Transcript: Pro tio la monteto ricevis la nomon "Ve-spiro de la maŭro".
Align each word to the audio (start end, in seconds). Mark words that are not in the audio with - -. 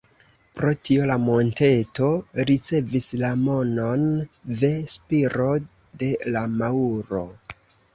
Pro 0.59 0.69
tio 0.87 1.03
la 1.11 1.17
monteto 1.25 2.09
ricevis 2.51 3.07
la 3.27 3.31
nomon 3.45 4.09
"Ve-spiro 4.65 5.55
de 6.05 6.15
la 6.37 6.49
maŭro". 6.61 7.29